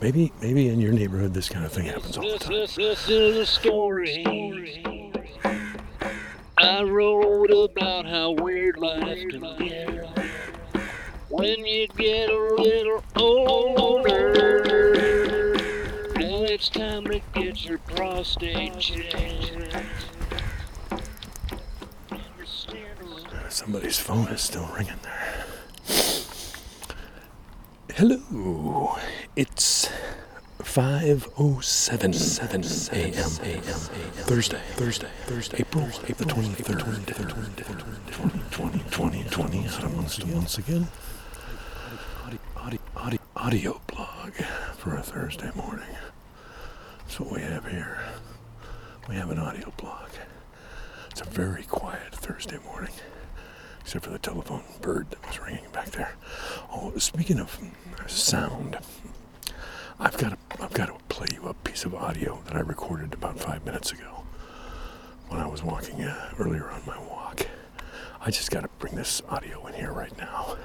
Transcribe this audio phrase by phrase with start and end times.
[0.00, 2.52] Maybe, maybe in your neighborhood this kind of thing happens all the time.
[2.52, 4.82] This, this, this is a story
[6.56, 10.08] I wrote about how weird life can get
[11.28, 14.62] when you get a little older.
[16.14, 19.52] Now it's time to get your prostate checked.
[23.48, 25.44] Somebody's phone is still ringing there.
[27.94, 28.96] Hello,
[29.38, 29.88] it's
[30.58, 33.12] 5:07 7 a.m.
[34.26, 40.88] Thursday, Thursday, Thursday, April the 23rd, 2020, 2020, once, once again.
[43.36, 44.32] Audio blog
[44.76, 45.86] for a Thursday morning.
[46.98, 48.00] That's what we have here.
[49.08, 50.08] We have an audio blog.
[51.12, 52.92] It's a very quiet Thursday morning
[53.80, 56.14] except for the telephone bird that was ringing back there.
[56.70, 57.58] Oh, speaking of
[58.06, 58.76] sound,
[60.00, 63.12] I've got to I've got to play you a piece of audio that I recorded
[63.14, 64.22] about five minutes ago
[65.28, 67.46] when I was walking uh, earlier on my walk.
[68.20, 70.56] I just got to bring this audio in here right now.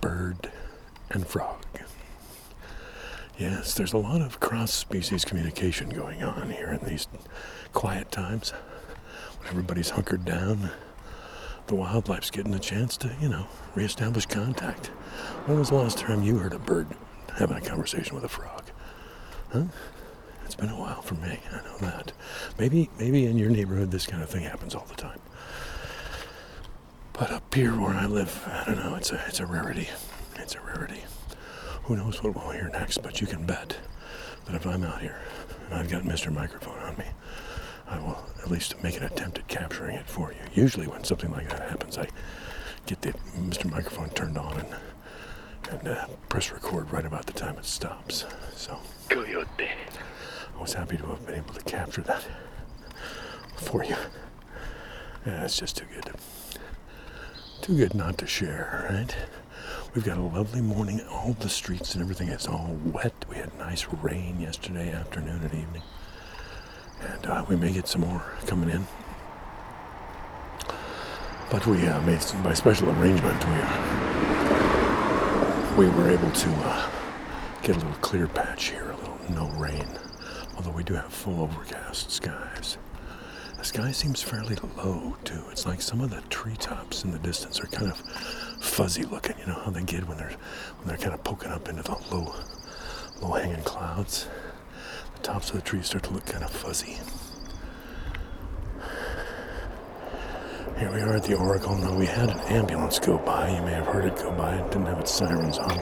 [0.00, 0.50] bird
[1.10, 1.64] and frog.
[3.38, 7.06] Yes, there's a lot of cross species communication going on here in these
[7.72, 8.50] quiet times
[9.38, 10.70] when everybody's hunkered down.
[11.68, 14.86] The wildlife's getting a chance to, you know, reestablish contact.
[15.46, 16.88] When was the last time you heard a bird
[17.36, 18.64] having a conversation with a frog?
[19.52, 19.64] Huh?
[20.44, 22.10] It's been a while for me, I know that.
[22.58, 25.20] Maybe maybe in your neighborhood this kind of thing happens all the time.
[27.12, 29.88] But up here where I live, I don't know, it's a, it's a rarity.
[30.36, 31.04] It's a rarity.
[31.88, 33.78] Who knows what we'll hear next, but you can bet
[34.44, 35.22] that if I'm out here
[35.64, 36.30] and I've got Mr.
[36.30, 37.06] Microphone on me,
[37.88, 40.38] I will at least make an attempt at capturing it for you.
[40.52, 42.06] Usually when something like that happens, I
[42.84, 43.70] get the Mr.
[43.70, 44.68] Microphone turned on and,
[45.70, 48.26] and uh, press record right about the time it stops.
[48.54, 49.48] So, Coyote.
[49.58, 52.22] I was happy to have been able to capture that
[53.56, 53.96] for you.
[55.24, 56.12] Yeah, it's just too good.
[57.62, 59.16] Too good not to share, right?
[59.94, 61.00] We've got a lovely morning.
[61.10, 63.14] All the streets and everything is all wet.
[63.30, 65.82] We had nice rain yesterday afternoon and evening.
[67.00, 68.86] And uh, we may get some more coming in.
[71.50, 73.42] But we uh, made, some, by special arrangement,
[75.78, 76.90] we, we were able to uh,
[77.62, 79.88] get a little clear patch here, a little no rain.
[80.56, 82.76] Although we do have full overcast skies.
[83.58, 85.42] The sky seems fairly low, too.
[85.50, 87.98] It's like some of the treetops in the distance are kind of
[88.60, 89.36] fuzzy looking.
[89.40, 90.32] You know how they get when they're
[90.78, 92.34] when they're kind of poking up into the low,
[93.20, 94.28] low hanging clouds.
[95.16, 96.98] The tops of the trees start to look kind of fuzzy.
[100.78, 101.76] Here we are at the Oracle.
[101.76, 103.50] Now we had an ambulance go by.
[103.56, 104.54] You may have heard it go by.
[104.54, 105.76] It didn't have its sirens on,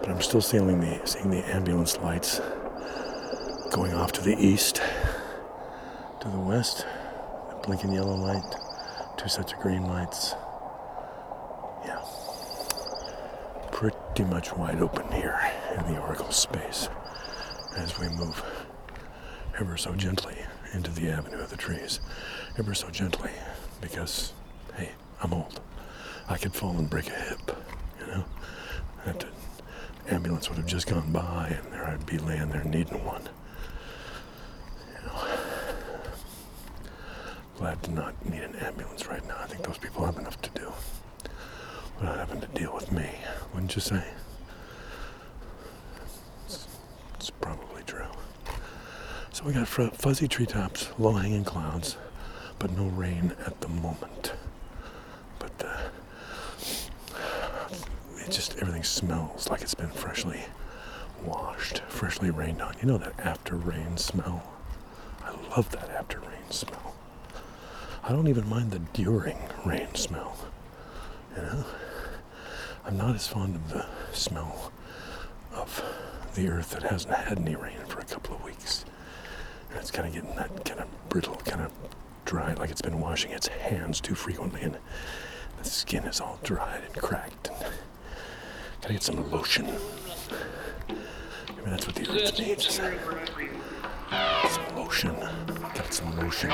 [0.00, 2.42] but I'm still seeing the seeing the ambulance lights
[3.70, 4.82] going off to the east,
[6.20, 6.86] to the west.
[7.50, 8.54] A blinking yellow light,
[9.16, 10.34] two sets of green lights.
[11.84, 12.02] Yeah,
[13.72, 15.40] pretty much wide open here
[15.76, 16.88] in the Oracle space
[17.76, 18.42] as we move
[19.58, 20.36] ever so gently
[20.74, 22.00] into the avenue of the trees.
[22.58, 23.30] Ever so gently,
[23.80, 24.32] because,
[24.76, 24.90] hey,
[25.22, 25.60] I'm old.
[26.28, 27.56] I could fall and break a hip,
[28.00, 28.24] you know?
[29.06, 29.24] That
[30.10, 33.22] ambulance would have just gone by, and there I'd be laying there needing one.
[34.94, 35.38] You know,
[37.60, 39.36] glad to not need an ambulance right now.
[39.38, 40.72] I think those people have enough to do
[41.98, 43.06] without having to deal with me,
[43.52, 44.02] wouldn't you say?
[46.46, 46.66] It's,
[47.16, 48.06] it's probably true.
[49.32, 51.98] So we got fuzzy treetops, low hanging clouds,
[52.58, 54.32] but no rain at the moment.
[55.38, 57.18] But uh,
[58.24, 60.40] it just everything smells like it's been freshly
[61.26, 62.74] washed, freshly rained on.
[62.80, 64.42] You know that after rain smell?
[65.22, 65.99] I love that.
[68.10, 70.36] I don't even mind the during rain smell.
[71.36, 71.64] You know?
[72.84, 74.72] I'm not as fond of the smell
[75.54, 75.80] of
[76.34, 78.84] the earth that hasn't had any rain for a couple of weeks.
[79.70, 81.70] And it's kind of getting that kind of brittle, kind of
[82.24, 84.76] dry, like it's been washing its hands too frequently, and
[85.62, 87.50] the skin is all dried and cracked.
[87.62, 87.72] And
[88.80, 89.66] gotta get some lotion.
[89.66, 92.80] Maybe that's what the earth needs.
[96.30, 96.52] Observe.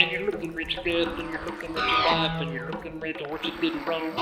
[0.00, 3.04] And you're looking at your death and you're looking at your life and you're looking
[3.04, 4.12] at what you did wrong.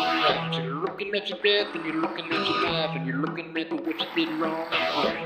[0.53, 3.73] You're looking at your death and you're looking at your life and you're looking at
[3.73, 4.67] what you did wrong.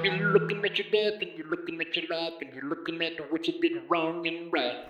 [0.04, 3.32] You're looking at your death and you're looking at your life and you're looking at
[3.32, 4.86] what you did wrong and right.